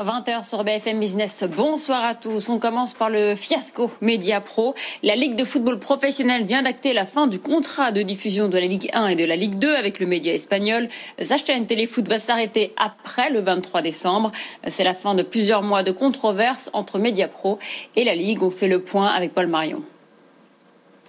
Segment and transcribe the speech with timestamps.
[0.00, 1.44] 20h sur BFM Business.
[1.56, 2.50] Bonsoir à tous.
[2.50, 4.74] On commence par le fiasco Média Pro.
[5.02, 8.66] La Ligue de football professionnel vient d'acter la fin du contrat de diffusion de la
[8.66, 10.88] Ligue 1 et de la Ligue 2 avec le média espagnol.
[11.22, 14.32] Zachten Téléfoot va s'arrêter après le 23 décembre.
[14.66, 17.58] C'est la fin de plusieurs mois de controverses entre Média Pro
[17.96, 18.42] et la Ligue.
[18.42, 19.82] On fait le point avec Paul Marion.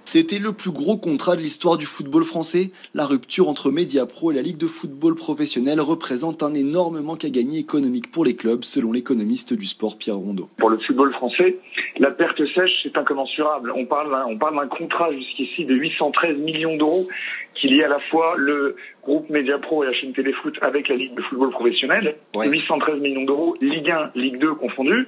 [0.09, 2.71] C'était le plus gros contrat de l'histoire du football français.
[2.93, 7.29] La rupture entre Mediapro et la Ligue de football professionnel représente un énorme manque à
[7.29, 10.47] gagner économique pour les clubs, selon l'économiste du sport Pierre Rondeau.
[10.55, 11.57] Pour le football français,
[11.97, 13.73] la perte sèche, c'est incommensurable.
[13.75, 17.09] On parle, on parle d'un contrat jusqu'ici de 813 millions d'euros
[17.55, 21.15] qui lie à la fois le groupe Mediapro et la chaîne Téléfoot avec la Ligue
[21.15, 22.15] de football professionnel.
[22.33, 25.05] 813 millions d'euros, Ligue 1, Ligue 2 confondus.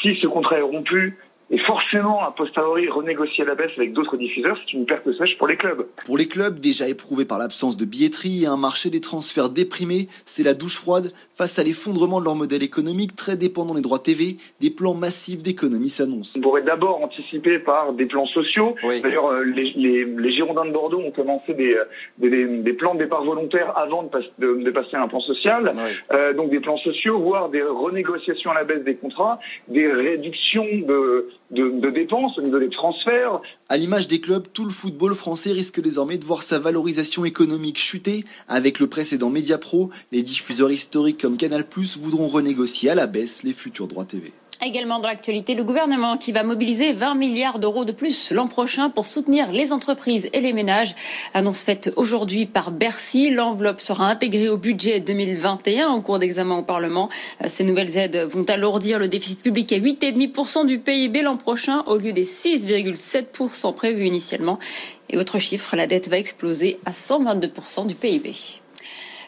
[0.00, 1.18] Si ce contrat est rompu,
[1.50, 5.36] et forcément, a posteriori, renégocier à la baisse avec d'autres diffuseurs, c'est une perte sèche
[5.36, 5.84] pour les clubs.
[6.06, 10.06] Pour les clubs, déjà éprouvés par l'absence de billetterie et un marché des transferts déprimé,
[10.24, 13.98] c'est la douche froide face à l'effondrement de leur modèle économique très dépendant des droits
[13.98, 14.36] TV.
[14.60, 16.38] Des plans massifs d'économie s'annoncent.
[16.38, 18.76] On pourrait d'abord anticiper par des plans sociaux.
[18.82, 21.76] D'ailleurs, euh, les, les, les, Girondins de Bordeaux ont commencé des,
[22.18, 25.74] des, des plans de départ volontaires avant de, de, de passer à un plan social.
[26.12, 30.66] Euh, donc des plans sociaux, voire des renégociations à la baisse des contrats, des réductions
[30.86, 33.40] de de, dépenses, au niveau des transferts.
[33.68, 37.78] À l'image des clubs, tout le football français risque désormais de voir sa valorisation économique
[37.78, 38.24] chuter.
[38.48, 41.64] Avec le précédent Mediapro, les diffuseurs historiques comme Canal+,
[41.98, 44.32] voudront renégocier à la baisse les futurs droits TV.
[44.62, 48.90] Également dans l'actualité, le gouvernement qui va mobiliser 20 milliards d'euros de plus l'an prochain
[48.90, 50.94] pour soutenir les entreprises et les ménages.
[51.32, 53.30] Annonce faite aujourd'hui par Bercy.
[53.30, 57.08] L'enveloppe sera intégrée au budget 2021 en cours d'examen au Parlement.
[57.46, 61.96] Ces nouvelles aides vont alourdir le déficit public à 8,5% du PIB l'an prochain au
[61.96, 64.58] lieu des 6,7% prévus initialement.
[65.08, 68.59] Et autre chiffre, la dette va exploser à 122% du PIB.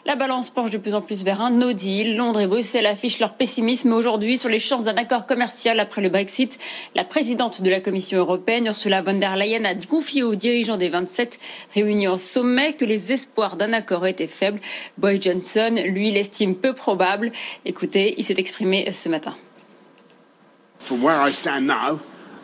[0.05, 2.17] La balance penche de plus en plus vers un no deal.
[2.17, 6.09] Londres et Bruxelles affichent leur pessimisme aujourd'hui sur les chances d'un accord commercial après le
[6.09, 6.59] Brexit.
[6.93, 10.89] La présidente de la Commission européenne, Ursula von der Leyen, a confié aux dirigeants des
[10.89, 11.39] 27
[11.73, 14.59] réunis en sommet que les espoirs d'un accord étaient faibles.
[14.97, 17.31] Boy Johnson, lui, l'estime peu probable.
[17.63, 19.33] Écoutez, il s'est exprimé ce matin.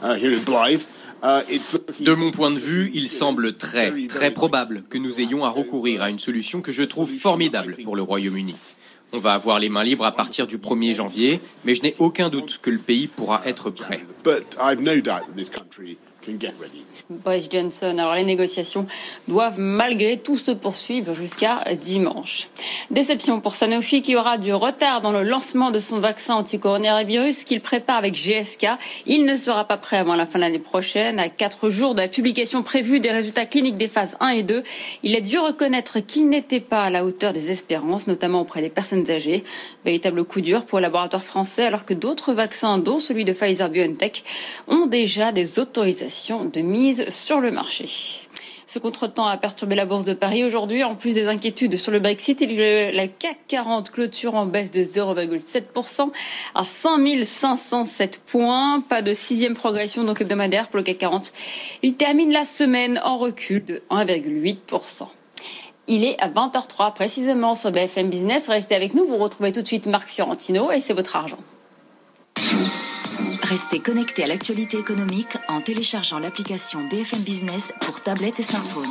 [0.01, 0.15] Uh,
[1.21, 6.01] de mon point de vue, il semble très, très probable que nous ayons à recourir
[6.01, 8.55] à une solution que je trouve formidable pour le Royaume-Uni.
[9.11, 12.29] On va avoir les mains libres à partir du 1er janvier, mais je n'ai aucun
[12.29, 14.05] doute que le pays pourra être prêt.
[17.09, 17.97] Boris Johnson.
[17.97, 18.85] Alors les négociations
[19.27, 22.49] doivent malgré tout se poursuivre jusqu'à dimanche.
[22.91, 27.61] Déception pour Sanofi qui aura du retard dans le lancement de son vaccin anti-coronavirus qu'il
[27.61, 28.67] prépare avec GSK.
[29.05, 31.19] Il ne sera pas prêt avant la fin de l'année prochaine.
[31.19, 34.63] À quatre jours de la publication prévue des résultats cliniques des phases 1 et 2,
[35.03, 38.69] il a dû reconnaître qu'il n'était pas à la hauteur des espérances, notamment auprès des
[38.69, 39.43] personnes âgées.
[39.85, 44.23] Véritable coup dur pour le laboratoire français alors que d'autres vaccins, dont celui de Pfizer-BioNTech,
[44.67, 46.08] ont déjà des autorisations
[46.51, 47.87] de mise sur le marché.
[48.69, 50.83] Ce contretemps a perturbé la bourse de Paris aujourd'hui.
[50.83, 56.11] En plus des inquiétudes sur le Brexit, la CAC 40 clôture en baisse de 0,7%
[56.53, 58.81] à 5507 points.
[58.81, 61.33] Pas de sixième progression donc hebdomadaire pour le CAC 40.
[61.81, 65.07] Il termine la semaine en recul de 1,8%.
[65.87, 68.49] Il est à 20h03 précisément sur BFM Business.
[68.49, 69.05] Restez avec nous.
[69.05, 71.39] Vous retrouvez tout de suite Marc Fiorentino et c'est votre argent.
[73.49, 78.85] Restez connecté à l'actualité économique en téléchargeant l'application BFM Business pour tablette et smartphone.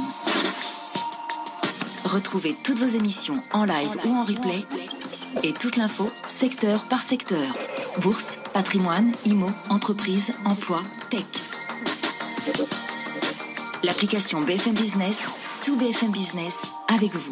[2.04, 4.64] Retrouvez toutes vos émissions en live ou en replay
[5.44, 7.46] et toute l'info secteur par secteur.
[8.02, 11.22] Bourse, patrimoine, IMO, entreprise, emploi, tech.
[13.84, 15.20] L'application BFM Business,
[15.64, 16.62] Tout BFM Business
[16.92, 17.30] avec vous.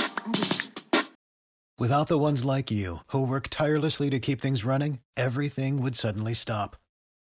[1.81, 6.33] Without the ones like you, who work tirelessly to keep things running, everything would suddenly
[6.33, 6.77] stop.